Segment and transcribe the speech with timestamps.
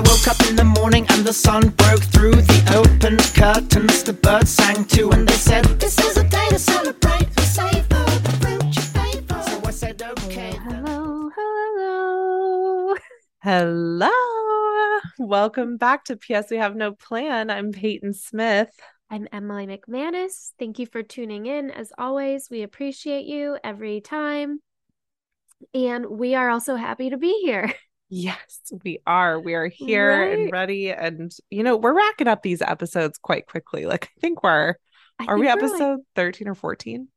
[0.00, 4.02] I woke up in the morning and the sun broke through the open curtains.
[4.02, 8.04] The birds sang too, and they said, This is a day to celebrate and savor
[8.24, 9.42] the fruit you favor.
[9.42, 10.52] So I said, Okay.
[10.52, 12.94] Hello, hello.
[13.42, 15.00] Hello.
[15.18, 17.50] Welcome back to PS We Have No Plan.
[17.50, 18.70] I'm Peyton Smith.
[19.10, 20.52] I'm Emily McManus.
[20.58, 21.70] Thank you for tuning in.
[21.70, 24.60] As always, we appreciate you every time.
[25.74, 27.70] And we are also happy to be here.
[28.10, 29.38] Yes, we are.
[29.40, 30.90] We are here and ready.
[30.90, 33.86] And, you know, we're racking up these episodes quite quickly.
[33.86, 34.74] Like, I think we're,
[35.20, 37.08] I are we think like, episode 13 or 14?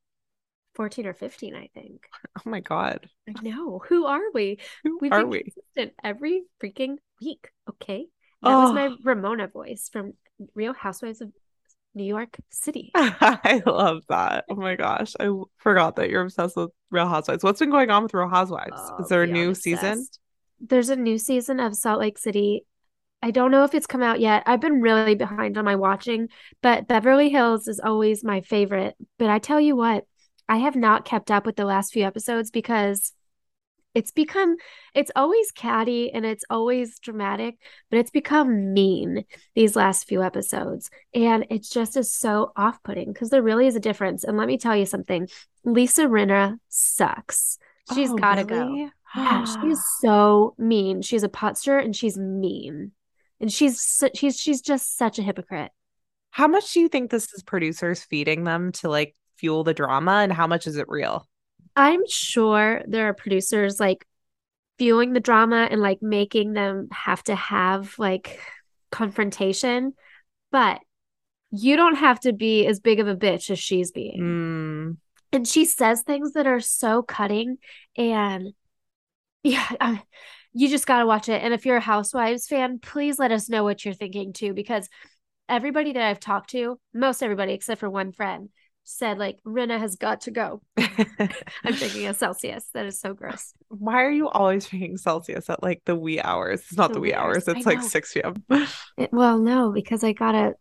[0.76, 2.06] 14 or 15, I think.
[2.38, 3.08] Oh my God.
[3.28, 3.82] I know.
[3.90, 4.60] Who are we?
[4.84, 5.44] Who We've are been we?
[5.44, 7.50] consistent every freaking week.
[7.70, 8.06] Okay.
[8.42, 8.98] That was my Oh.
[9.04, 10.14] Ramona voice from
[10.54, 11.32] Real Housewives of
[11.96, 12.92] New York City.
[12.96, 14.46] I love that.
[14.50, 15.14] Oh my gosh.
[15.20, 17.44] I forgot that you're obsessed with Real Housewives.
[17.44, 18.74] What's been going on with Real Housewives?
[18.76, 20.06] Oh, Is uh, there a new season?
[20.60, 22.66] There's a new season of Salt Lake City.
[23.22, 24.44] I don't know if it's come out yet.
[24.46, 26.28] I've been really behind on my watching,
[26.62, 28.96] but Beverly Hills is always my favorite.
[29.18, 30.06] But I tell you what,
[30.50, 33.14] I have not kept up with the last few episodes because
[33.94, 34.58] it's become,
[34.94, 37.58] it's always catty and it's always dramatic,
[37.90, 39.24] but it's become mean
[39.56, 40.90] these last few episodes.
[41.14, 44.24] And it's just is so off-putting because there really is a difference.
[44.24, 45.30] And let me tell you something,
[45.64, 47.58] Lisa Rinna sucks.
[47.94, 48.90] She's Oh, got to go.
[49.16, 51.02] Yeah, she's so mean.
[51.02, 52.92] She's a pot stir and she's mean.
[53.40, 55.72] And she's she's she's just such a hypocrite.
[56.32, 60.22] How much do you think this is producers feeding them to like fuel the drama
[60.24, 61.28] and how much is it real?
[61.76, 64.06] I'm sure there are producers like
[64.78, 68.40] fueling the drama and like making them have to have like
[68.92, 69.94] confrontation,
[70.52, 70.80] but
[71.52, 74.20] you don't have to be as big of a bitch as she's being.
[74.20, 74.98] Mm,
[75.32, 77.58] and she says things that are so cutting
[77.98, 78.54] and
[79.44, 80.02] yeah I,
[80.54, 83.50] you just got to watch it and if you're a housewives fan please let us
[83.50, 84.88] know what you're thinking too because
[85.50, 88.50] everybody that i've talked to most everybody except for one friend
[88.86, 93.54] said like Rinna has got to go i'm thinking of celsius that is so gross
[93.70, 96.62] Why are you always drinking Celsius at like the wee hours?
[96.62, 97.48] It's not The the, wee hours.
[97.48, 97.56] hours.
[97.56, 97.88] I It's like know.
[97.88, 98.44] 6 p.m.
[98.98, 100.54] It- well no because i gotta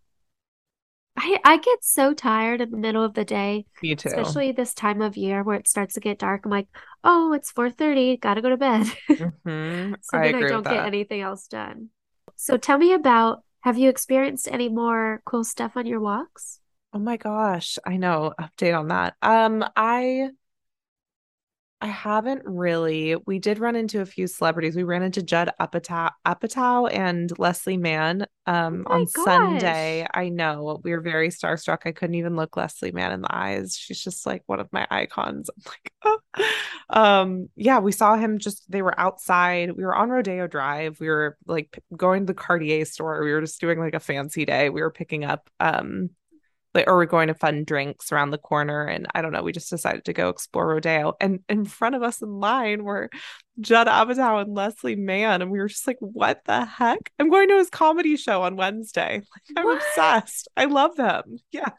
[1.16, 4.10] I, I get so tired in the middle of the day Me too.
[4.12, 6.68] especially this time of year where it starts to get dark i'm like
[7.04, 8.86] oh it's 4:30 gotta go to bed
[9.18, 9.96] Mhm.
[10.02, 11.90] So I then I don't get anything else done.
[12.36, 16.60] So tell me about, have you experienced any more cool stuff on your walks?
[16.92, 18.34] Oh my gosh, I know.
[18.38, 19.16] Update on that.
[19.22, 20.30] Um, I
[21.82, 23.16] I haven't really.
[23.26, 24.76] We did run into a few celebrities.
[24.76, 29.24] We ran into Judd Apatow, Apatow and Leslie Mann um Oh on gosh.
[29.24, 30.06] Sunday.
[30.14, 30.80] I know.
[30.84, 31.78] We were very starstruck.
[31.84, 33.76] I couldn't even look Leslie Mann in the eyes.
[33.76, 35.50] She's just like one of my icons.
[35.50, 36.18] I'm like, oh.
[36.88, 39.72] Um, yeah, we saw him just they were outside.
[39.72, 41.00] We were on Rodeo Drive.
[41.00, 43.24] We were like going to the Cartier store.
[43.24, 44.70] We were just doing like a fancy day.
[44.70, 46.10] We were picking up um
[46.74, 49.52] like or we're going to fun drinks around the corner and I don't know, we
[49.52, 51.14] just decided to go explore Rodeo.
[51.20, 53.10] And in front of us in line were
[53.60, 55.42] Judd Apatow and Leslie Mann.
[55.42, 57.12] And we were just like, what the heck?
[57.18, 59.20] I'm going to his comedy show on Wednesday.
[59.32, 59.76] Like I'm What?
[59.82, 60.48] obsessed.
[60.56, 61.38] I love them.
[61.50, 61.72] Yes.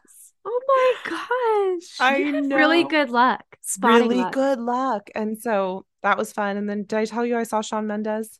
[0.46, 0.60] Oh
[1.04, 1.96] my gosh.
[2.00, 3.44] I have really good luck.
[3.62, 4.32] Spotting really luck.
[4.32, 5.10] good luck.
[5.14, 6.56] And so that was fun.
[6.58, 8.38] And then did I tell you I saw Shawn Mendes?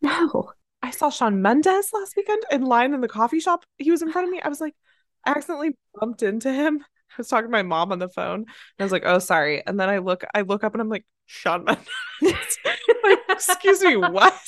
[0.00, 0.52] No.
[0.82, 3.64] I saw Shawn Mendes last weekend in line in the coffee shop.
[3.78, 4.40] He was in front of me.
[4.40, 4.74] I was like,
[5.26, 6.80] accidentally bumped into him.
[6.82, 8.46] I was talking to my mom on the phone, and
[8.78, 11.04] I was like, "Oh, sorry." And then I look, I look up, and I'm like,
[11.26, 11.78] "Shawn Mendes."
[13.04, 14.38] like, excuse me, what?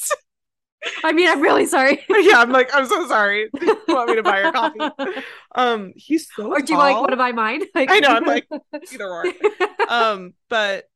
[1.05, 2.05] I mean, I'm really sorry.
[2.09, 3.49] yeah, I'm like, I'm so sorry.
[3.59, 4.81] Do you want me to buy your coffee?
[5.55, 7.03] Um, he's so Or do you like tall.
[7.03, 7.63] one of my mine?
[7.75, 8.49] Like, I know, I'm like,
[8.93, 9.25] either or.
[9.89, 10.87] um but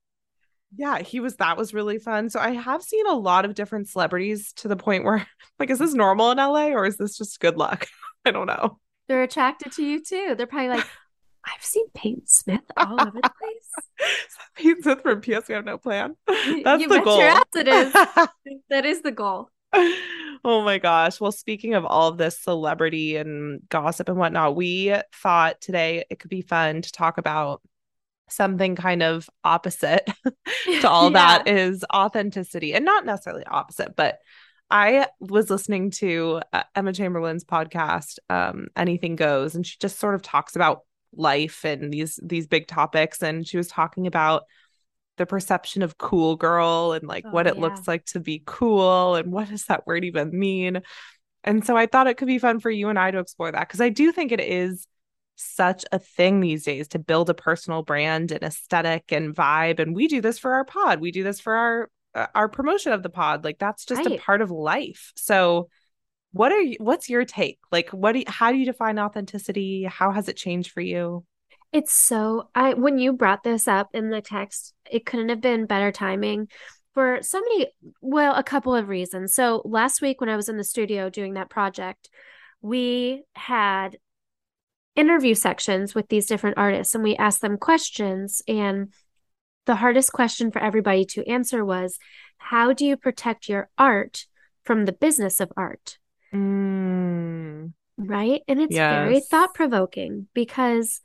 [0.77, 3.89] yeah he was that was really fun so i have seen a lot of different
[3.89, 5.27] celebrities to the point where
[5.59, 7.87] like is this normal in la or is this just good luck
[8.25, 8.79] i don't know
[9.09, 10.35] They're attracted to you too.
[10.37, 10.87] They're probably like,
[11.45, 14.11] I've seen Peyton Smith all over the place.
[14.57, 17.69] Pete Smith from ps we have no plan that's you the goal your ass it
[17.69, 17.93] is.
[18.71, 19.51] That is the goal.
[20.45, 24.95] oh my gosh well speaking of all of this celebrity and gossip and whatnot we
[25.15, 27.61] thought today it could be fun to talk about
[28.29, 30.09] something kind of opposite
[30.81, 34.19] to all that is authenticity and not necessarily opposite but
[34.71, 40.15] i was listening to uh, emma chamberlain's podcast um anything goes and she just sort
[40.15, 40.81] of talks about
[41.15, 44.45] life and these these big topics and she was talking about
[45.17, 47.61] the perception of cool girl and like Oh, what it yeah.
[47.63, 50.83] looks like to be cool and what does that word even mean
[51.45, 53.67] and so i thought it could be fun for you and i to explore that
[53.67, 54.87] because i do think it is
[55.37, 59.95] such a thing these days to build a personal brand and aesthetic and vibe and
[59.95, 63.03] we do this for our pod we do this for our Uh, our promotion of
[63.03, 65.13] the pod like that's just a part of life.
[65.17, 65.69] So
[66.33, 67.59] what are you what's your take?
[67.71, 69.85] Like what do you, how do you define authenticity?
[69.85, 71.27] How has it changed for you?
[71.73, 75.67] It's so I when you brought this up in the text, it couldn't have been
[75.67, 76.49] better timing
[76.95, 77.67] for so many,
[78.01, 79.35] well, a couple of reasons.
[79.35, 82.09] So last week when I was in the studio doing that project,
[82.63, 83.99] we had
[84.95, 88.95] interview sections with these different artists and we asked them questions and
[89.67, 91.99] the hardest question for everybody to answer was
[92.39, 94.27] how do you protect your art
[94.65, 95.99] from the business of art?
[96.33, 98.43] mm, Right?
[98.49, 101.01] And it's very thought provoking because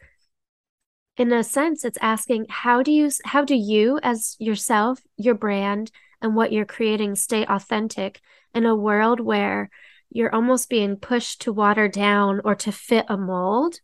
[1.18, 5.92] in a sense it's asking how do you how do you as yourself your brand
[6.22, 8.22] and what you're creating stay authentic
[8.56, 9.70] in a world where
[10.10, 13.76] you're almost being pushed to water down or to fit a mold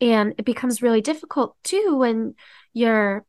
[0.00, 2.34] and it becomes really difficult too when
[2.72, 3.24] your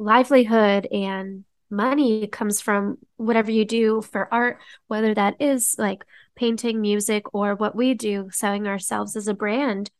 [0.00, 4.58] livelihood and money comes from whatever you do for art
[4.88, 6.04] whether that is like
[6.34, 9.90] painting music or what we do selling ourselves as a brand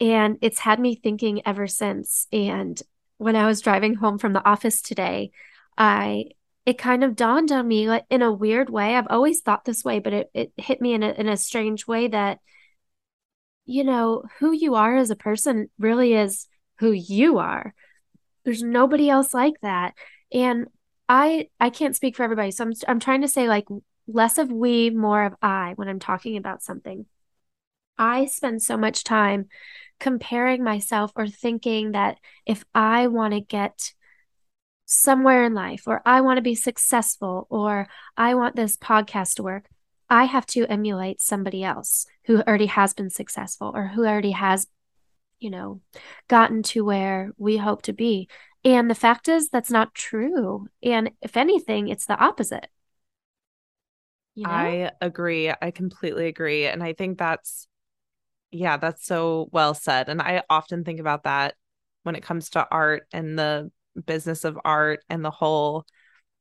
[0.00, 2.26] and it's had me thinking ever since.
[2.32, 2.80] And
[3.18, 5.30] when I was driving home from the office today,
[5.76, 6.26] I
[6.64, 8.96] it kind of dawned on me like in a weird way.
[8.96, 11.86] I've always thought this way, but it, it hit me in a in a strange
[11.86, 12.40] way that,
[13.64, 16.46] you know, who you are as a person really is
[16.78, 17.74] who you are.
[18.46, 19.92] There's nobody else like that.
[20.32, 20.68] And
[21.08, 22.50] I I can't speak for everybody.
[22.52, 23.66] So I'm I'm trying to say like
[24.08, 27.04] less of we, more of I when I'm talking about something.
[27.98, 29.46] I spend so much time
[29.98, 33.92] comparing myself or thinking that if I want to get
[34.84, 39.42] somewhere in life or I want to be successful or I want this podcast to
[39.42, 39.66] work,
[40.08, 44.68] I have to emulate somebody else who already has been successful or who already has,
[45.38, 45.80] you know,
[46.28, 48.28] gotten to where we hope to be.
[48.64, 50.66] And the fact is, that's not true.
[50.82, 52.68] And if anything, it's the opposite.
[54.34, 54.50] You know?
[54.50, 57.68] i agree i completely agree and i think that's
[58.50, 61.54] yeah that's so well said and i often think about that
[62.02, 63.70] when it comes to art and the
[64.04, 65.86] business of art and the whole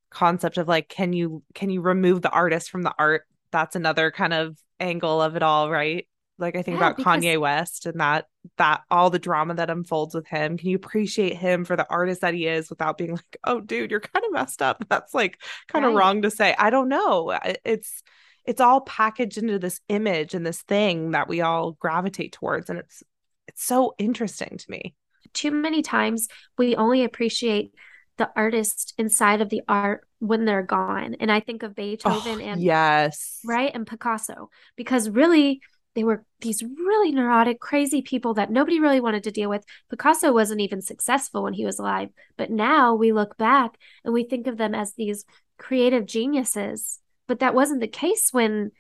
[0.10, 4.12] concept of like can you can you remove the artist from the art that's another
[4.12, 6.08] kind of angle of it all right
[6.38, 8.26] like i think Yeah, about because kanye west and that
[8.58, 10.58] that all the drama that unfolds with him.
[10.58, 13.92] Can you appreciate him for the artist that he is without being like oh dude
[13.92, 14.84] you're kind of messed up.
[14.90, 16.00] That's like kind of right.
[16.00, 16.56] wrong to say.
[16.58, 17.38] I don't know.
[17.64, 18.04] It's
[18.46, 22.80] it's all packaged into this image and this thing that we all gravitate towards and
[22.80, 23.04] it's
[23.48, 24.96] it's so interesting to me.
[25.34, 26.28] Too many times
[26.58, 27.72] we only appreciate
[28.18, 31.16] the artist inside of the art when they're gone.
[31.20, 33.40] And I think of oh Beethoven and yes.
[33.46, 35.62] right and Picasso because really
[35.96, 39.66] they were these really neurotic, crazy people that nobody really wanted to deal with.
[39.90, 44.24] Picasso wasn't even successful when he was alive, but now we look back and we
[44.24, 45.26] think of them as these
[45.58, 47.00] creative geniuses.
[47.28, 48.72] But that wasn't the case when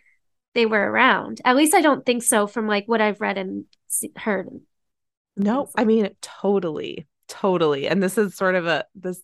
[0.53, 1.41] they were around.
[1.43, 3.65] At least I don't think so from like what I've read and
[4.17, 4.49] heard
[5.37, 9.21] no i mean totally totally and this is sort of a this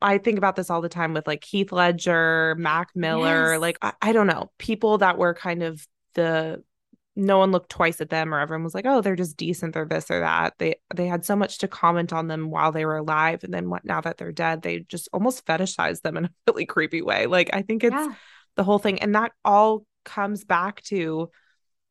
[0.00, 3.60] I think about this all the time with like Heath Ledger, Mac Miller, Yes.
[3.60, 5.84] like I, I don't know, people that were kind of
[6.14, 6.62] the
[7.18, 9.86] no one looked twice at them or everyone was like, "Oh, they're just decent, they're
[9.86, 12.96] this or that." They they had so much to comment on them while they were
[12.98, 16.30] alive and then what now that they're dead, they just almost fetishize them in a
[16.46, 17.26] really creepy way.
[17.26, 18.14] Like I think it's Yeah,
[18.56, 21.30] the whole thing and that all comes back to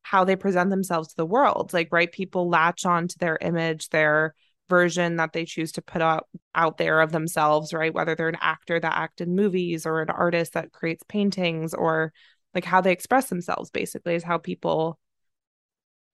[0.04, 1.74] how they present themselves to the world.
[1.74, 4.34] Like, right, people latch on to their image, their
[4.70, 7.94] version that they choose to put out out there of themselves, right?
[7.94, 12.12] Whether they're an actor that act in movies or an artist that creates paintings or
[12.54, 15.00] like how they express themselves basically is how people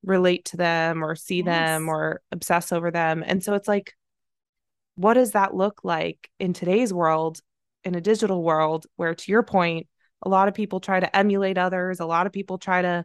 [0.03, 3.23] relate to them or see them or obsess over them.
[3.25, 3.93] And so it's like
[4.95, 7.39] what does that look like in today's world
[7.83, 9.87] in a digital world where to your point
[10.21, 13.03] a lot of people try to emulate others a lot of people try to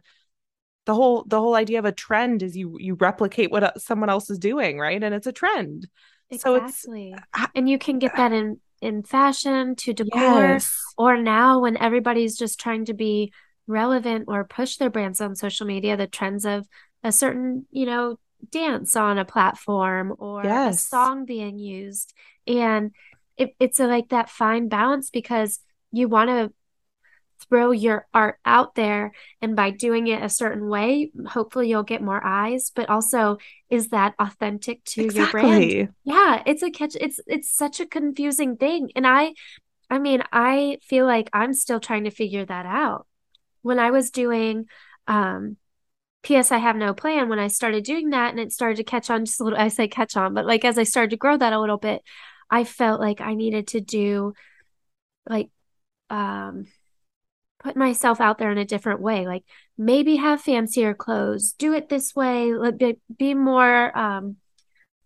[0.85, 4.09] the whole the whole idea of a trend is you you replicate what uh, someone
[4.09, 5.03] else is doing right?
[5.03, 5.87] And it's a trend.
[6.37, 6.83] So it's
[7.33, 10.73] I- And you can get that in in fashion to decor yes.
[10.97, 13.31] or now when everybody's just trying to be
[13.67, 16.67] relevant or push their brands on social media, the trends of
[17.03, 18.19] a certain, you know,
[18.51, 22.13] dance on a platform or a song being used.
[22.47, 22.91] And
[23.37, 25.59] it, it's a, like that fine balance because
[25.91, 26.53] you want to
[27.49, 29.13] throw your art out there.
[29.41, 33.37] And by doing it a certain way hopefully you'll get more eyes but also
[33.69, 35.93] is that authentic to your brand?
[36.03, 38.91] Yeah it's a catch it's it's such a confusing thing.
[38.95, 39.33] And i
[39.89, 43.07] i mean i feel like i'm still trying to figure that out.
[43.61, 44.65] When i was doing
[45.07, 45.55] um
[46.23, 49.09] ps i have no plan when i started doing that and it started to catch
[49.09, 51.37] on just a little i say catch on but like as i started to grow
[51.37, 52.01] that a little bit
[52.49, 54.33] i felt like i needed to do
[55.27, 55.49] like
[56.09, 56.65] um
[57.59, 59.27] put myself out there in a different way.
[59.27, 59.43] Like
[59.77, 64.37] maybe have fancier clothes, do it this way, like be, be more um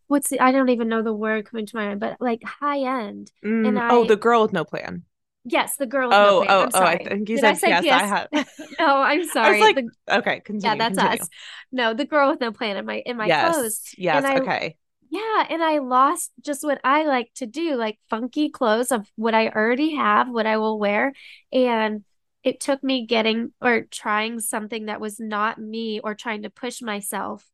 [0.08, 3.04] what's the I don't even know the word coming to my mind, but like high
[3.04, 3.32] end.
[3.44, 5.04] Mm, and I oh, the girl with no plan.
[5.46, 7.74] Yes, the girl with no Oh, oh, oh, I think you Did I said say
[7.74, 7.90] yes.
[7.90, 8.04] I PS?
[8.06, 8.30] had.
[8.80, 9.60] no, I'm I sorry.
[9.60, 10.64] like, The- okay, continue.
[10.64, 11.20] yeah, that's continue.
[11.22, 11.30] us.
[11.72, 13.82] No, the girl with no plan in my in my yes, clothes.
[13.98, 14.78] yes, I- okay.
[15.10, 19.36] Yeah, and I lost just what I like to do, like funky clothes of what
[19.36, 21.14] I already have, what I will wear.
[21.54, 22.04] And
[22.44, 26.82] it took me getting or trying something that was not me or trying to push
[26.82, 27.50] myself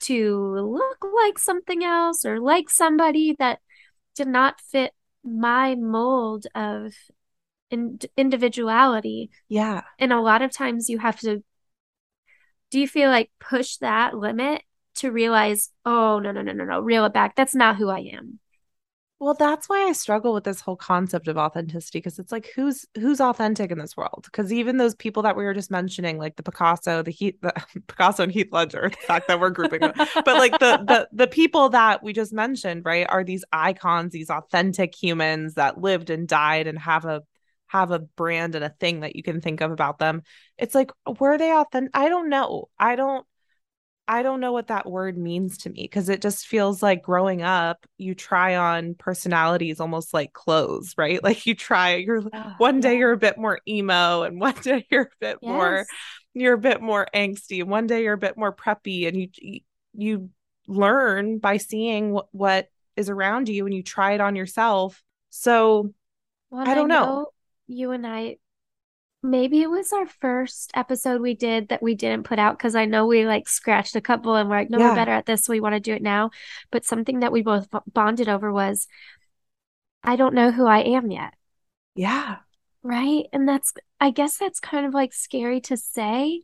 [0.00, 3.60] to look like something else or like somebody that
[4.16, 4.92] did not fit
[5.24, 6.94] my mold of
[7.70, 9.30] in individuality.
[9.48, 9.82] Yeah.
[9.98, 11.42] And a lot of times you have to,
[12.70, 14.62] do you feel like push that limit
[14.96, 17.36] to realize, oh, no, no, no, no, no, reel it back.
[17.36, 18.40] That's not who I am.
[19.20, 22.86] Well, that's why I struggle with this whole concept of authenticity because it's like who's
[22.98, 24.22] who's authentic in this world?
[24.24, 27.52] Because even those people that we were just mentioning, like the Picasso, the Heath, the
[27.86, 31.26] Picasso and Heath Ledger, the fact that we're grouping them, but like the the the
[31.26, 36.26] people that we just mentioned, right, are these icons, these authentic humans that lived and
[36.26, 37.22] died and have a
[37.70, 40.22] have a brand and a thing that you can think of about them.
[40.58, 41.90] It's like were they authentic?
[41.94, 42.68] I don't know.
[42.78, 43.26] I don't
[44.08, 47.42] I don't know what that word means to me because it just feels like growing
[47.42, 51.22] up, you try on personalities almost like clothes, right?
[51.24, 52.98] Like you try, you're Ah, one day yeah.
[52.98, 55.86] you're a bit more emo, and one day you're a bit more,
[56.34, 59.60] you're a bit more angsty, and one day you're a bit more preppy, and you
[59.94, 60.30] you
[60.66, 65.02] learn by seeing what, what is around you and you try it on yourself.
[65.30, 65.92] So
[66.52, 67.26] I don't know.
[67.70, 68.38] You and I,
[69.22, 72.86] maybe it was our first episode we did that we didn't put out because I
[72.86, 74.82] know we like scratched a couple and we're like, no, Yeah.
[74.82, 76.30] we're better at this, so we want to do it now.
[76.72, 78.88] But something that we both bonded over was,
[80.04, 81.32] I don't know who I am yet,
[81.94, 82.40] yeah,
[82.82, 83.24] right?
[83.32, 86.42] And that's, I guess that's kind of like scary to say,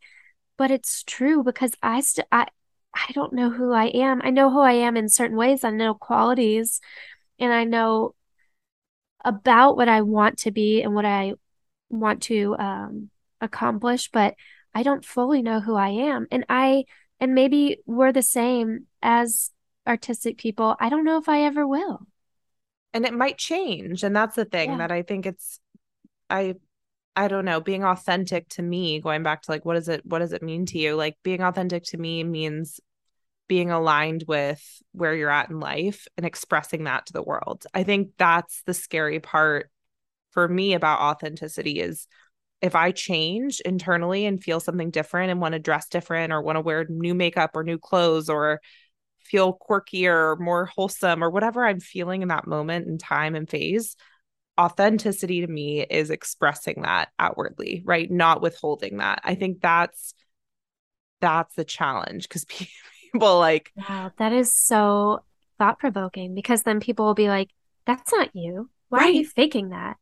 [0.59, 2.49] but it's true because I st I
[2.95, 4.23] I don't know who I am.
[4.25, 5.64] I know who I am in certain ways.
[5.64, 6.80] I know qualities
[7.40, 8.15] and I know
[9.26, 11.35] about what I want to be and what I
[11.90, 13.11] want to um,
[13.42, 14.37] accomplish, but
[14.75, 16.28] I don't fully know who I am.
[16.33, 16.87] And I,
[17.21, 19.50] and maybe we're the same as
[19.87, 20.76] artistic people.
[20.80, 22.06] I don't know if I ever will.
[22.95, 24.78] and it might change, and that's the thing Yeah.
[24.78, 25.61] that I think it's
[26.30, 26.56] I
[27.16, 30.21] I don't know, being authentic to me, going back to like what does it what
[30.21, 30.97] does it mean to you?
[30.97, 32.80] Like being authentic to me means
[33.48, 34.62] being aligned with
[34.92, 37.64] where you're at in life and expressing that to the world.
[37.74, 39.70] I think that's the scary part
[40.32, 42.06] for me about authenticity is
[42.60, 46.56] if I change internally and feel something different and want to dress different or want
[46.56, 48.60] to wear new makeup or new clothes or
[49.24, 53.48] feel quirkier or more wholesome or whatever I'm feeling in that moment in time and
[53.48, 53.96] phase,
[54.58, 58.10] authenticity to me is expressing that outwardly, right?
[58.10, 59.20] Not withholding that.
[59.24, 60.14] I think that's
[61.20, 62.46] that's the challenge because
[63.16, 65.25] people like Wow, that is so
[65.58, 67.50] thought-provoking because then people will be like,
[67.87, 68.70] that's not you.
[68.88, 69.96] Why are you faking that?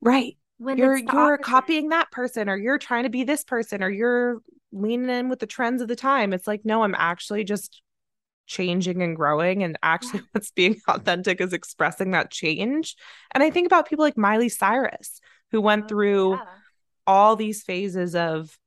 [0.00, 1.44] right When you're you're opposite.
[1.44, 4.40] copying that person or you're trying to be this person or you're
[4.72, 7.82] leaning in with the trends of the time it's like no i'm actually just
[8.46, 12.96] changing and growing and actually what's being authentic is expressing that change
[13.32, 15.20] and i think about people like miley cyrus
[15.52, 16.44] who went Oh, through yeah.
[17.06, 18.58] all these phases of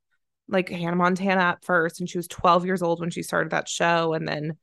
[0.54, 3.68] like hannah montana at first and she was 12 years old when she started that
[3.68, 4.56] show and then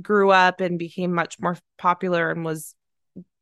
[0.00, 2.74] grew up and became much more popular and was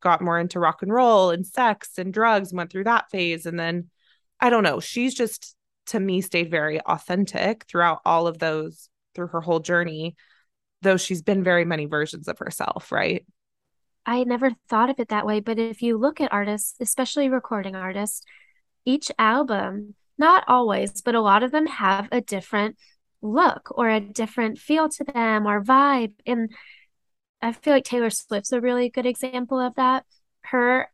[0.01, 3.45] got more into rock and roll and sex and drugs and went through that phase.
[3.45, 3.89] And then
[4.39, 5.55] i don't know she's just
[5.87, 10.15] to me stayed very authentic throughout all of those through her whole journey
[10.81, 13.25] though she's been very many versions of herself right?
[14.05, 17.75] I never thought of it that way, but if you look at artists, especially recording
[17.75, 18.25] artists,
[18.85, 22.77] each album, not always, but a lot of them have a different
[23.21, 26.13] look or a different feel to them or vibe.
[26.25, 26.51] And
[27.41, 30.05] I feel like Taylor Swift's a really good example of that.
[30.41, 30.89] Her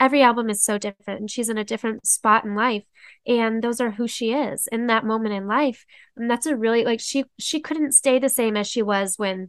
[0.00, 2.84] every album is so different and she's in a different spot in life
[3.26, 5.84] and those are who she is in that moment in life.
[6.16, 9.48] And that's a really like she she couldn't stay the same as she was when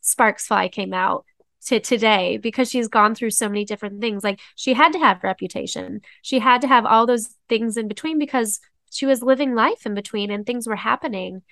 [0.00, 1.24] Sparks Fly came out
[1.66, 4.24] to today because she's gone through so many different things.
[4.24, 6.00] Like she had to have reputation.
[6.22, 8.60] She had to have all those things in between because
[8.90, 11.42] she was living life in between and things were happening.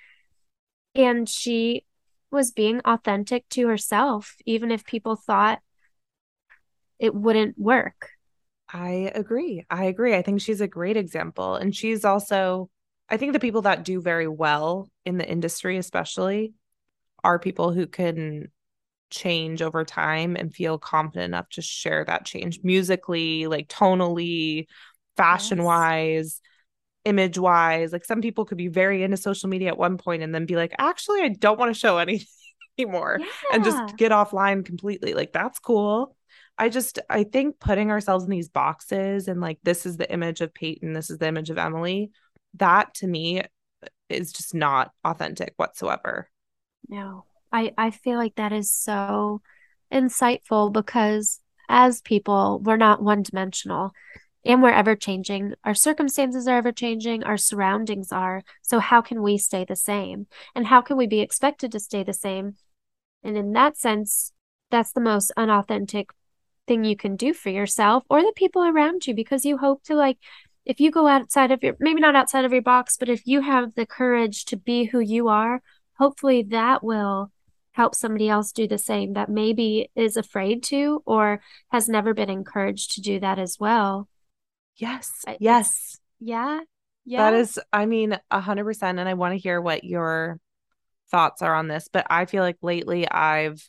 [0.95, 1.85] And she
[2.31, 5.61] was being authentic to herself, even if people thought
[6.99, 8.11] it wouldn't work.
[8.73, 9.65] I agree.
[9.71, 10.15] I agree.
[10.15, 11.55] I think she's a great example.
[11.55, 12.71] And she's also,
[13.09, 16.55] I think the people that do very well in the industry, especially,
[17.23, 18.49] are people who can
[19.11, 24.67] change over time and feel confident enough to share that change musically, like tonally,
[25.17, 26.41] fashion wise.
[27.05, 27.93] image wise.
[27.93, 30.57] Like some people could be very into social media at one point and then be
[30.57, 32.27] like, actually, I don't want to show anything
[32.79, 33.27] anymore Yeah.
[33.53, 35.15] and just get offline completely.
[35.15, 36.17] Like that's cool.
[36.59, 40.41] I just I think putting ourselves in these boxes and like this is the image
[40.41, 42.11] of Peyton, this is the image of Emily,
[42.55, 43.43] that to me
[44.09, 46.29] is just not authentic whatsoever.
[46.89, 49.41] No, I, I feel like that is so
[49.93, 53.93] insightful because as people, we're not one dimensional
[54.45, 55.55] and we're ever changing.
[55.65, 58.43] Our circumstances are ever changing, our surroundings are.
[58.63, 60.27] So, how can we stay the same?
[60.55, 62.57] And how can we be expected to stay the same?
[63.25, 64.33] And in that sense,
[64.71, 66.11] that's the most unauthentic
[66.67, 69.95] thing you can do for yourself or the people around you because you hope to
[69.95, 70.19] like
[70.65, 73.41] if you go outside of your maybe not outside of your box but if you
[73.41, 75.63] have the courage to be who you are
[75.99, 77.31] hopefully that will
[77.77, 82.31] help somebody else do the same that maybe is afraid to or has never been
[82.31, 84.09] encouraged to do that as well
[84.77, 85.11] Yes.
[85.27, 85.99] I- Yes.
[86.19, 86.61] yeah
[87.05, 88.99] yeah That is, I mean, a hundred percent.
[88.99, 90.41] And I want to hear what your
[91.11, 91.89] thoughts are on this.
[91.93, 93.63] But I feel like lately I've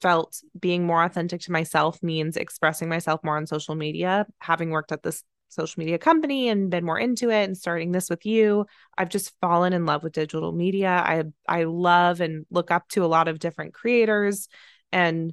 [0.00, 4.26] felt being more authentic to myself means expressing myself more on social media.
[4.40, 5.22] Having worked at this
[5.52, 8.66] social media company and been more into it and starting this with you,
[8.96, 10.88] I've just fallen in love with digital media.
[10.90, 14.48] I I love and look up to a lot of different creators
[14.92, 15.32] and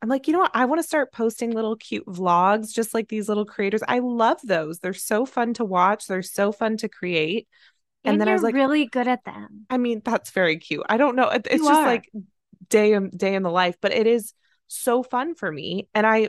[0.00, 0.52] I'm like, you know what?
[0.54, 3.82] I want to start posting little cute vlogs, just like these little creators.
[3.88, 4.78] I love those.
[4.78, 6.06] They're so fun to watch.
[6.06, 7.48] They're so fun to create.
[8.04, 10.84] and, and then I was like- really good at them I mean, that's very cute.
[10.88, 11.28] I don't know.
[11.30, 11.84] It's You just are.
[11.86, 12.08] like
[12.68, 14.34] day in day in the life, but it is
[14.68, 15.88] so fun for me.
[15.94, 16.28] And I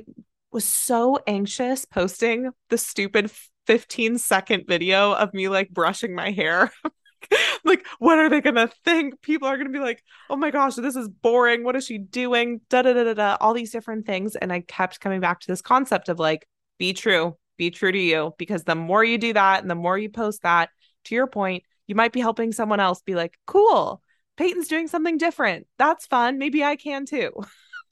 [0.52, 3.32] was so anxious posting the stupid
[3.68, 6.72] 15 second video of me like brushing my hair.
[7.64, 9.22] like, what are they gonna think?
[9.22, 11.64] People are gonna be like, oh my gosh, this is boring.
[11.64, 12.62] What is she doing?
[12.70, 13.38] Da da da da da.
[13.40, 14.36] All these different things.
[14.36, 18.00] And I kept coming back to this concept of like, be true, be true to
[18.00, 18.34] you.
[18.38, 20.70] Because the more you do that and the more you post that,
[21.06, 24.02] to your point, you might be helping someone else be like, cool,
[24.38, 25.68] Peyton's doing something different.
[25.78, 26.38] That's fun.
[26.38, 27.32] Maybe I can too.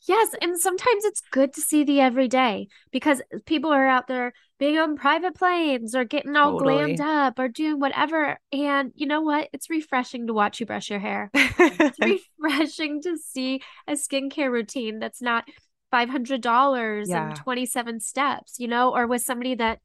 [0.08, 4.78] Yes, and sometimes it's good to see the everyday because people are out there being
[4.78, 8.40] on private planes or getting all glammed up or doing whatever.
[8.52, 9.50] And you know what?
[9.52, 11.30] It's refreshing to watch you brush your hair.
[11.34, 12.00] It's
[12.40, 15.44] refreshing to see a skincare routine that's not
[15.92, 17.28] $500 Yeah.
[17.28, 19.80] and 27 steps, you know, or with somebody that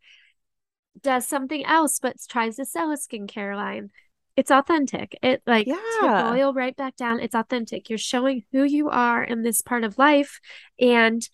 [1.00, 3.90] does something else but tries to sell a skincare line.
[4.36, 5.18] It's authentic.
[5.22, 6.30] It like to Yeah.
[6.32, 7.20] boil right back down.
[7.20, 7.90] It's authentic.
[7.90, 10.40] You're showing who you are in this part of life.
[10.80, 11.26] And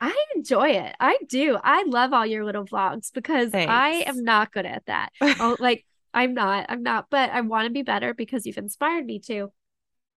[0.00, 0.94] I enjoy it.
[1.00, 1.58] I do.
[1.62, 5.10] I love all your little vlogs because I am not good at that.
[5.40, 6.66] Oh, like I'm not.
[6.68, 9.52] I'm not, but I want to be better because you've inspired me to.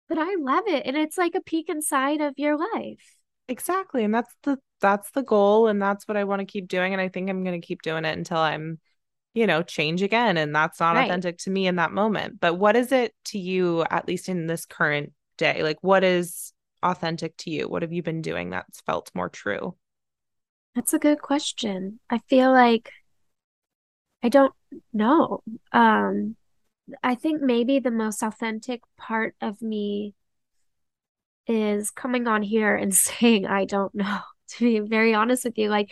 [0.10, 0.86] But I love it.
[0.86, 3.16] And it's like a peek inside of your life.
[3.48, 4.04] exactly.
[4.04, 5.68] And that's the that's the goal.
[5.68, 6.94] And that's what I want to keep doing.
[6.94, 8.80] And I think I'm gonna keep doing it until I'm,
[9.38, 10.36] you know, change again.
[10.36, 11.08] And that's not Right.
[11.08, 12.40] authentic to me in that moment.
[12.40, 15.62] But what is it to you, at least in this current day?
[15.62, 17.70] Like what is authentic to you?
[17.70, 19.76] What have you been doing that's felt more true?
[20.76, 22.00] That's a good question.
[22.10, 22.92] I feel like
[24.24, 24.54] I don't
[24.94, 25.44] know.
[25.72, 26.36] Um,
[27.04, 30.16] I think maybe the most authentic part of me
[31.48, 34.20] is coming on here and saying I don't know,
[34.50, 35.70] to be very honest with you.
[35.70, 35.92] Like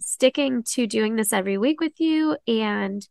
[0.00, 3.06] sticking to doing this every week with you and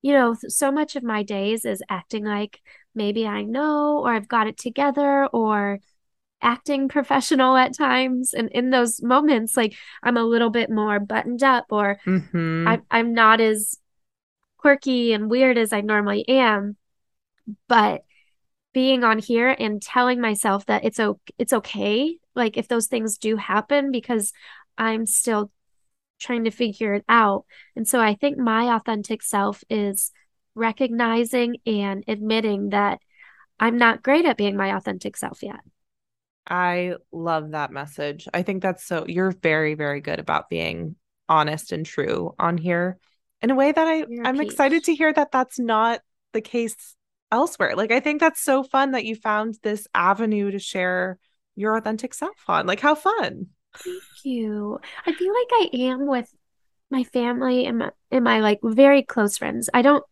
[0.00, 2.60] you know, so much of my days is acting like
[2.94, 5.80] maybe I know or I've got it together or
[6.40, 8.32] acting professional at times.
[8.32, 12.68] And in those moments, like I'm a little bit more buttoned up or Mm-hmm.
[12.68, 13.76] I'm I'm not as
[14.58, 16.76] quirky and weird as I normally am.
[17.68, 18.02] But
[18.72, 23.18] being on here and telling myself that it's o it's okay, like if those things
[23.18, 24.32] do happen, because
[24.76, 25.50] I'm still
[26.18, 27.44] trying to figure it out.
[27.76, 30.10] And so I think my authentic self is
[30.54, 33.00] recognizing and admitting that
[33.60, 35.60] I'm not great at being my authentic self yet.
[36.48, 38.26] I love that message.
[38.32, 40.96] I think that's so, you're very, very good about being
[41.28, 42.98] honest and true on here
[43.42, 46.00] in a way that I, I'm excited to hear that that's not
[46.32, 46.96] the case
[47.30, 47.76] elsewhere.
[47.76, 51.18] Like, I think that's so fun that you found this avenue to share
[51.54, 52.66] your authentic self on.
[52.66, 53.48] Like, how fun.
[53.76, 54.78] Thank you.
[55.06, 56.32] I feel like I am with
[56.90, 59.68] my family and my, and my like very close friends.
[59.72, 60.04] I don't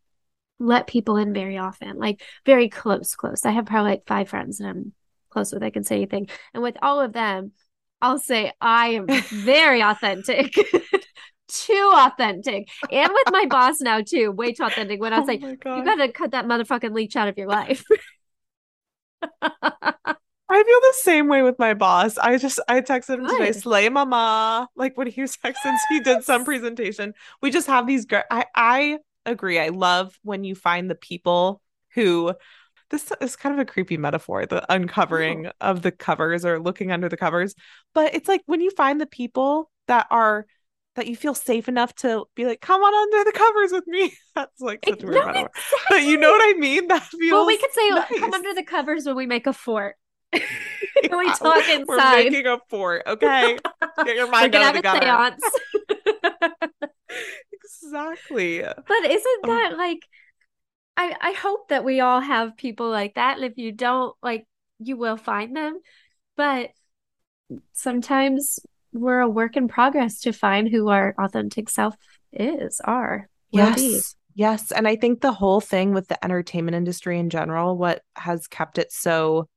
[0.59, 3.45] let people in very often, like very close, close.
[3.45, 4.93] I have probably like five friends that I'm
[5.31, 5.63] close with.
[5.63, 6.29] I can say anything.
[6.55, 7.53] And with all of them,
[8.01, 10.55] I'll say I am very authentic.
[11.49, 12.69] Too authentic.
[12.91, 15.01] And with my boss now too, way too authentic.
[15.01, 17.85] When I was Oh like, you gotta cut that motherfucking leech out of your life.
[20.49, 22.19] I feel the same way with my boss.
[22.19, 23.57] I just I texted him today, Good.
[23.57, 24.69] slay mama.
[24.77, 27.15] Like when he was texting, he did some presentation.
[27.43, 28.25] We just have these great.
[28.31, 29.59] I I agree.
[29.59, 31.61] I love when you find the people
[31.95, 32.35] who.
[32.89, 37.09] This is kind of a creepy metaphor, the uncovering of the covers or looking under
[37.09, 37.57] the covers.
[37.95, 40.47] But it's like when you find the people that are
[40.95, 44.13] that you feel safe enough to be like, come on under the covers with me.
[44.37, 45.51] That's like such a weird No, metaphor.
[45.91, 46.89] But you know what I mean?
[46.89, 49.53] That feels Well, we could say like, come under the covers when we make a
[49.53, 49.97] fort.
[50.33, 50.41] we
[51.35, 52.25] talk We're inside.
[52.25, 53.59] making a fort, okay?
[54.05, 55.37] Get your We're mind out of the gutter.
[57.53, 58.63] Exactly.
[58.63, 59.47] But isn't Oh.
[59.49, 60.01] that like
[60.97, 64.47] I I hope that we all have people like that and if you don't like
[64.79, 65.79] you will find them.
[66.37, 66.71] But
[67.73, 68.59] sometimes
[68.93, 71.95] we're a work in progress to find who our authentic self
[72.33, 73.93] is, are, will be.
[73.93, 74.15] Yes.
[74.35, 74.73] Yes.
[74.73, 78.77] And I think the whole thing with the entertainment industry in general, what has kept
[78.79, 79.49] it so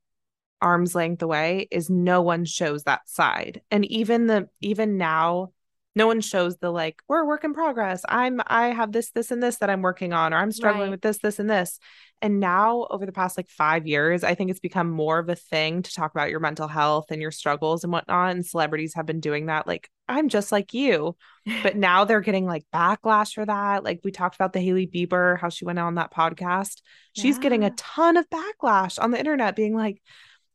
[0.62, 3.62] arm's length away is no one shows that side.
[3.72, 5.50] And even the even now,
[5.96, 8.04] no one shows the like, we're a work in progress.
[8.08, 10.92] I'm I have this, this, and this that I'm working on, or I'm struggling Right.
[10.92, 11.80] with this, this, and this.
[12.22, 15.36] And now over the past like five years, I think it's become more of a
[15.36, 18.32] thing to talk about your mental health and your struggles and whatnot.
[18.32, 19.68] And celebrities have been doing that.
[19.68, 21.16] Like, I'm just like you
[21.64, 23.84] but now they're getting like backlash for that.
[23.84, 26.82] Like we talked about the Hailey Bieber, how she went on that podcast.
[27.14, 30.02] She's getting a ton of backlash on the internet, being like,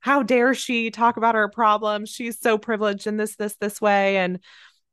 [0.05, 2.11] how dare she talk about her problems?
[2.11, 4.19] She's so privileged in this, this, this way.
[4.19, 4.39] And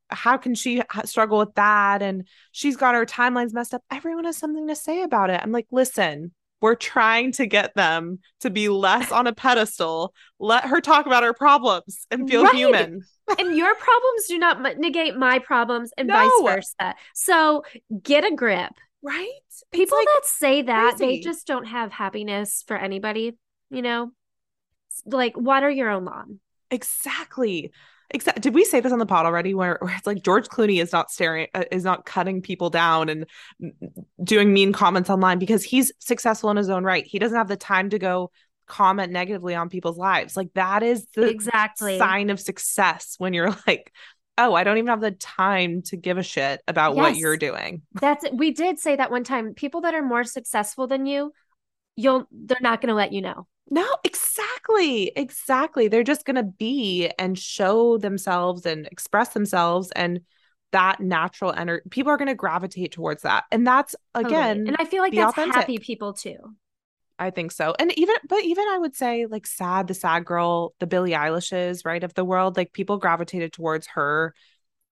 [0.08, 2.00] how can she struggle with that?
[2.00, 3.82] And she's got her timelines messed up.
[3.90, 5.38] Everyone has something to say about it.
[5.42, 10.14] I'm like, listen, we're trying to get them to be less on a pedestal.
[10.38, 12.54] Let her talk about her problems and feel Right.
[12.54, 13.02] human.
[13.38, 16.14] and your problems do not negate my problems and No.
[16.14, 16.94] vice versa.
[17.14, 17.64] So
[18.02, 18.72] get a grip.
[19.02, 19.28] Right?
[19.72, 23.36] People like- that say that, they just don't have happiness for anybody,
[23.68, 24.12] you know?
[25.06, 26.40] Like water your own lawn.
[26.70, 27.72] Exactly.
[28.10, 28.40] Exactly.
[28.42, 29.54] Did we say this on the pod already?
[29.54, 33.08] Where, where it's like George Clooney is not staring, uh, is not cutting people down
[33.08, 33.26] and
[33.62, 33.70] mm,
[34.22, 37.06] doing mean comments online because he's successful in his own right.
[37.06, 38.30] He doesn't have the time to go
[38.66, 40.36] comment negatively on people's lives.
[40.36, 41.98] Like that is the Exactly.
[41.98, 43.92] sign of success when you're like,
[44.36, 47.82] oh, I don't even have the time to give a shit about what you're doing.
[48.00, 48.34] That's it.
[48.34, 49.54] we did say that one time.
[49.54, 51.32] People that are more successful than you,
[51.96, 53.46] you'll they're not going to let you know.
[53.70, 55.12] No, exactly.
[55.16, 55.88] Exactly.
[55.88, 60.20] They're just going to be and show themselves and express themselves and
[60.72, 63.44] that natural energy people are going to gravitate towards that.
[63.52, 64.34] And that's Totally.
[64.34, 65.54] again, and I feel like that's authentic.
[65.54, 66.36] happy people too.
[67.18, 67.74] I think so.
[67.78, 71.84] And even but even I would say like sad the sad girl, the Billie Eilishes,
[71.84, 74.34] right, of the world, like people gravitated towards her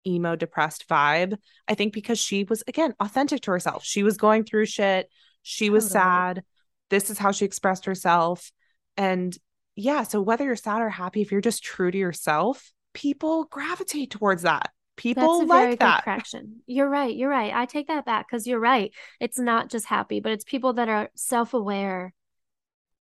[0.08, 1.38] emo depressed vibe.
[1.68, 3.84] I think because she was again authentic to herself.
[3.84, 5.10] She was going through shit.
[5.44, 6.02] She was Totally.
[6.02, 6.44] sad.
[6.90, 8.52] This is how she expressed herself.
[8.98, 9.38] And
[9.76, 14.12] yeah, so whether you're sad or happy, if you're just true to yourself, people gravitate
[14.12, 14.70] towards that.
[14.96, 16.04] People That's a very like good that.
[16.06, 16.62] correction.
[16.66, 17.14] You're right.
[17.14, 17.54] You're right.
[17.54, 18.94] I take that back because you're right.
[19.20, 22.14] It's not just happy, but it's people that are self-aware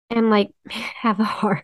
[0.10, 1.64] and like have a heart.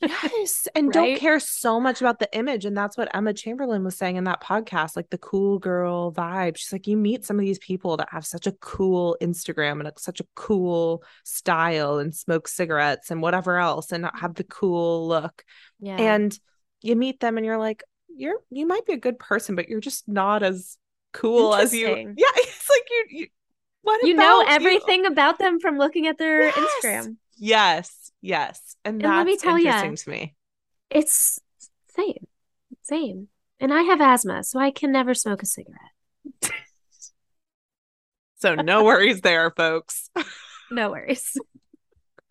[0.00, 0.68] Yes.
[0.76, 2.64] And don't care so much about the image.
[2.64, 6.56] And that's what Emma Chamberlain was saying in that podcast, like the cool girl vibe.
[6.56, 9.88] She's like, you meet some of these people that have such a cool Instagram and
[9.88, 15.08] a- such a cool style and smoke cigarettes and whatever else and have the cool
[15.08, 15.42] look.
[15.80, 15.96] Yeah.
[15.96, 16.38] And
[16.80, 19.80] you meet them and you're like, you're, you might be a good person, but you're
[19.80, 20.76] just not as
[21.12, 21.88] cool as you.
[22.16, 22.26] Yeah.
[22.36, 23.26] It's like you, you
[23.82, 24.54] what you know about you?
[24.56, 26.54] everything about them from looking at their Yes.
[26.84, 27.16] Instagram.
[27.38, 28.10] Yes.
[28.20, 28.76] Yes.
[28.84, 30.34] And, And that's let me tell interesting to me.
[30.90, 31.38] It's
[31.94, 32.26] same.
[32.82, 33.28] Same.
[33.60, 36.52] And I have asthma, so I can never smoke a cigarette.
[38.36, 40.10] So no worries there, folks.
[40.70, 41.34] No worries.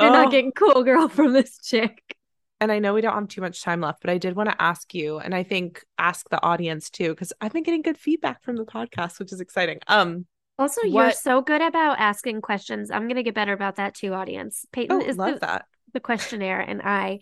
[0.00, 2.16] You're not Oh, getting cool girl from this chick.
[2.62, 4.62] and I know we don't have too much time left, but I did want to
[4.62, 8.42] ask you, and I think ask the audience too, because I've been getting good feedback
[8.42, 9.80] from the podcast, which is exciting.
[9.86, 10.24] Um,
[10.62, 12.92] Also, you're so good about asking questions.
[12.92, 14.64] I'm gonna get better about that too, audience.
[14.72, 15.66] Peyton oh, is love the, that.
[15.92, 17.18] the questionnaire, and I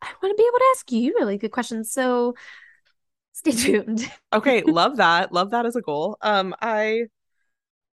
[0.00, 1.92] I want to be able to ask you really good questions.
[1.92, 2.34] So
[3.32, 4.10] stay tuned.
[4.32, 5.32] Okay, love that.
[5.32, 6.16] Love that as a goal.
[6.20, 7.04] Um, I,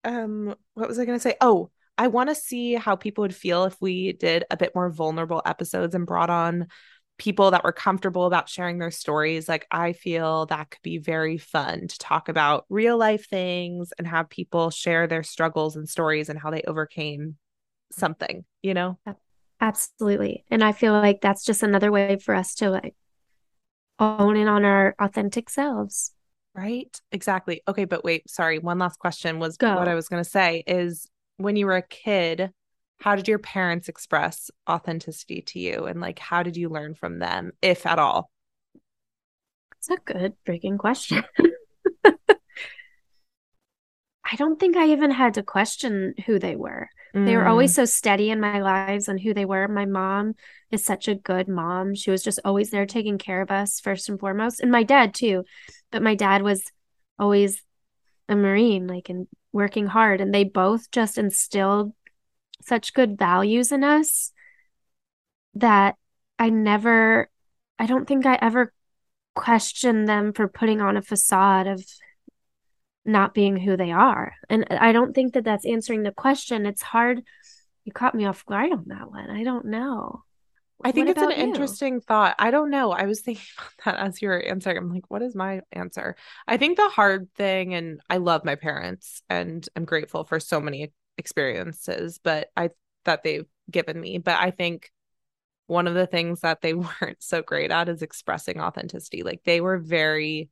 [0.05, 1.35] um, what was I gonna say?
[1.40, 4.90] Oh, I want to see how people would feel if we did a bit more
[4.90, 6.68] vulnerable episodes and brought on
[7.22, 9.48] people that were comfortable about sharing their stories.
[9.48, 14.08] Like, I feel that could be very fun to talk about real life things and
[14.08, 17.37] have people share their struggles and stories and how they overcame
[17.92, 18.98] something, you know?
[19.61, 20.44] Absolutely.
[20.50, 22.96] And I feel like that's just another way for us to like
[24.00, 26.11] own in on our authentic selves.
[26.56, 27.00] Right?
[27.12, 27.62] Exactly.
[27.68, 28.58] Okay, but wait, sorry.
[28.58, 29.76] One last question was Go.
[29.76, 32.50] what I was going to say is when you were a kid,
[33.02, 37.18] how did your parents express authenticity to you and like how did you learn from
[37.18, 38.30] them if at all
[39.78, 41.24] It's a good freaking question.
[44.24, 46.88] I don't think I even had to question who they were.
[47.12, 47.50] They were Mm.
[47.50, 49.68] always so steady in my lives and who they were.
[49.68, 50.34] My mom
[50.70, 51.94] is such a good mom.
[51.94, 55.12] She was just always there taking care of us first and foremost, and my dad
[55.12, 55.44] too.
[55.90, 56.64] But my dad was
[57.18, 57.62] always
[58.30, 61.92] a Marine, like and working hard, and they both just instilled
[62.64, 64.33] such good values in us
[65.55, 65.96] that
[66.38, 67.31] I never,
[67.79, 68.72] I don't think I ever
[69.35, 71.85] questioned them for putting on a facade of
[73.05, 74.35] not being who they are.
[74.48, 76.66] And I don't think that that's answering the question.
[76.66, 77.22] It's hard.
[77.85, 79.31] You caught me off guard on that one.
[79.31, 80.22] I don't know.
[80.85, 81.37] I think What it's an you?
[81.37, 82.35] interesting thought.
[82.38, 82.90] I don't know.
[82.90, 84.77] I was thinking about that as you were answering.
[84.79, 86.16] I'm like, what is my answer?
[86.46, 90.61] I think the hard thing, and I love my parents and I'm grateful for so
[90.61, 92.70] many experiences, but I
[93.05, 94.18] that they've given me.
[94.18, 94.90] But I think
[95.66, 99.22] one of the things that they weren't so great at is expressing authenticity.
[99.22, 100.48] Like they were very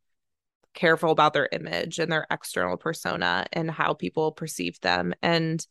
[0.75, 5.13] careful about their image and their external persona and how people perceived them.
[5.23, 5.65] And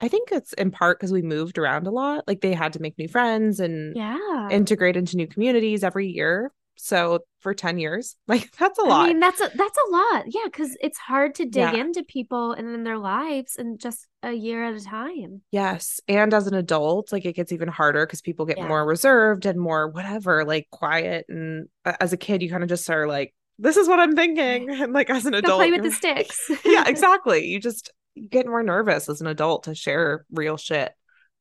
[0.00, 2.24] I think it's in part because we moved around a lot.
[2.26, 4.48] Like they had to make new friends and Yeah.
[4.50, 6.52] integrate into new communities every year.
[6.78, 9.04] So for 10 years, like that's a lot.
[9.04, 10.24] I mean, that's a that's a lot.
[10.26, 11.74] Yeah, because it's hard to dig Yeah.
[11.74, 15.42] into people and in their lives in just a year at a time.
[15.52, 16.00] yes.
[16.08, 18.68] And as an adult, like it gets even harder because people get Yeah.
[18.68, 21.26] more reserved and more whatever, like quiet.
[21.28, 24.14] And a- as a kid, you kind of just are like, this is what I'm
[24.14, 24.68] thinking.
[24.70, 26.50] And like as an Go adult, play with the sticks.
[26.64, 27.46] yeah, exactly.
[27.46, 30.92] You just you get more nervous as an adult to share real shit.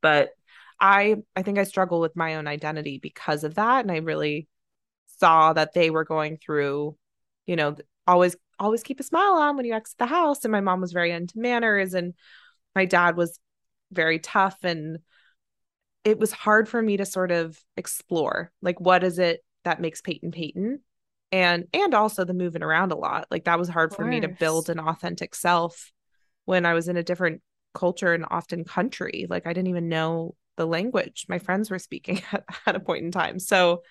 [0.01, 0.29] But
[0.79, 3.81] I I think I struggle with my own identity because of that.
[3.83, 4.47] And I really
[5.19, 6.97] saw that they were going through,
[7.45, 7.75] you know,
[8.07, 10.45] always always keep a smile on when you exit the house.
[10.45, 12.13] And my mom was very into manners and
[12.73, 13.39] my dad was
[13.91, 14.57] very tough.
[14.63, 14.99] And
[16.03, 20.01] it was hard for me to sort of explore like what is it that makes
[20.01, 20.81] Peyton Peyton?
[21.31, 23.27] And and also the moving around a lot.
[23.31, 25.91] Like that was hard for me to build an authentic self
[26.45, 27.41] when I was in a different
[27.73, 29.25] culture and often country.
[29.29, 33.05] Like I didn't even know the language my friends were speaking at, at a point
[33.05, 33.39] in time.
[33.39, 33.81] So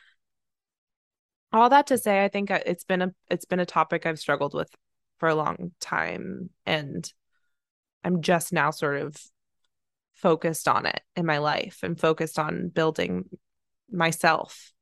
[1.54, 4.18] all that to say I think uh, it's been a it's been a topic I've
[4.18, 4.68] struggled with
[5.18, 7.10] for a long time and
[8.02, 9.16] I'm just now sort of
[10.14, 13.24] focused on it in my life and focused on building
[13.90, 14.72] myself.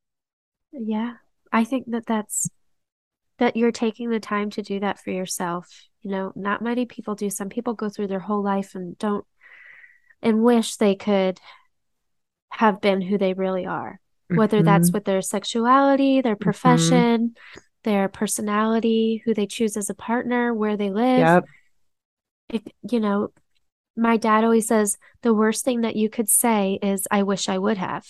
[0.71, 1.13] Yeah,
[1.51, 2.49] I think that that's
[3.37, 5.87] that you're taking the time to do that for yourself.
[6.01, 7.29] You know, not many people do.
[7.29, 9.25] Some people go through their whole life and don't
[10.21, 11.39] and wish they could
[12.49, 13.99] have been who they really are,
[14.37, 14.93] whether that's Mhm.
[14.93, 17.35] with their sexuality, their profession,
[17.83, 21.19] their personality, who they choose as a partner, where they live.
[21.19, 21.45] Yep.
[22.49, 23.29] If, you know,
[23.95, 27.57] my dad always says the worst thing that you could say is, I wish I
[27.57, 28.05] would have.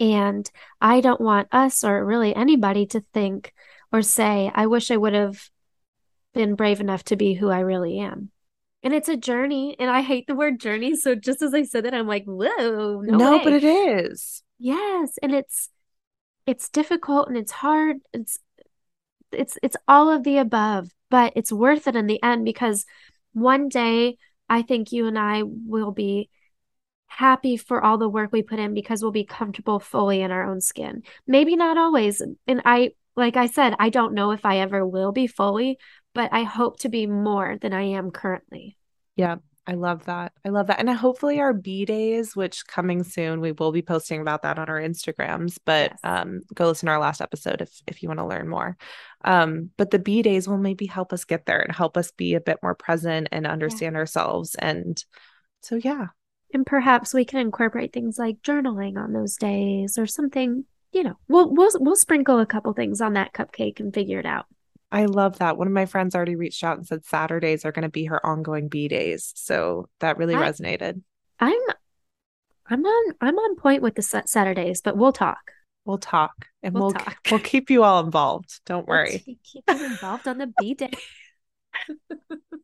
[0.00, 0.48] And
[0.80, 3.52] I don't want us or really anybody to think
[3.92, 5.50] or say, I wish I would have
[6.34, 8.30] been brave enough to be who I really am.
[8.84, 10.94] And it's a journey, and I hate the word journey.
[10.94, 14.44] So just as I said it, I'm like, whoa, no, No, but it is.
[14.58, 15.70] Yes, and it's
[16.46, 17.98] it's difficult and it's hard.
[18.12, 18.38] It's
[19.32, 22.84] it's it's all of the above, but it's worth it in the end because
[23.32, 24.16] one day
[24.48, 26.30] I think you and I will be
[27.06, 30.50] happy for all the work we put in because we'll be comfortable fully in our
[30.50, 31.02] own skin.
[31.26, 32.20] Maybe not always.
[32.20, 35.78] And I like I said, I don't know if I ever will be fully,
[36.14, 38.76] but I hope to be more than I am currently.
[39.16, 39.36] Yeah.
[39.68, 40.32] I love that.
[40.46, 40.80] I love that.
[40.80, 44.68] And hopefully our B days, which coming soon, we will be posting about that on
[44.70, 46.00] our Instagrams, but Yes.
[46.02, 48.78] um go listen to our last episode if if you want to learn more.
[49.24, 52.34] Um, but the B days will maybe help us get there and help us be
[52.34, 54.54] a bit more present and understand ourselves.
[54.54, 55.04] And
[55.60, 56.06] so yeah.
[56.54, 61.18] And perhaps we can incorporate things like journaling on those days or something, you know.
[61.28, 64.46] We'll we'll we'll sprinkle a couple things on that cupcake and figure it out.
[64.90, 65.56] I love that.
[65.58, 68.24] One of my friends already reached out and said Saturdays are going to be her
[68.24, 69.32] ongoing B days.
[69.36, 71.02] So that really I- resonated.
[71.40, 71.60] I'm
[72.70, 75.38] I'm on I'm on point with the Saturdays, but we'll talk.
[75.84, 77.16] We'll talk and We'll we'll talk.
[77.30, 78.60] we'll keep you all involved.
[78.66, 79.18] Don't We'll worry.
[79.24, 80.90] keep keep you involved on the B day.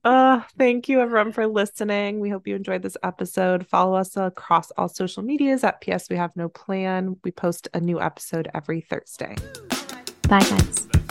[0.05, 2.21] Uh, thank you everyone for listening.
[2.21, 3.67] We hope you enjoyed this episode.
[3.67, 7.17] Follow us across all social medias at PS We Have No Plan.
[7.25, 9.35] We post a new episode every Thursday.
[10.29, 11.04] Bye guys.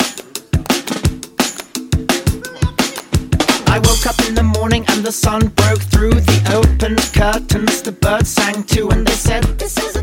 [3.73, 7.81] I woke up in the morning and the sun broke through the open curtains.
[7.81, 10.02] The birds sang too, and they said, This is